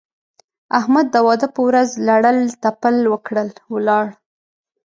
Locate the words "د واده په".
1.11-1.61